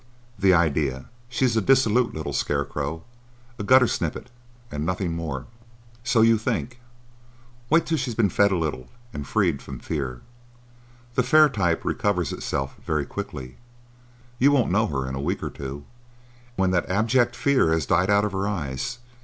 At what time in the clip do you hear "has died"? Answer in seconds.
17.71-18.09